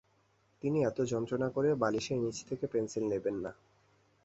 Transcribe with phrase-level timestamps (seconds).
[0.63, 3.51] তিনি এত যন্ত্রণা করে বালিশের নিচে থেকে পেনসিল নেবেন না।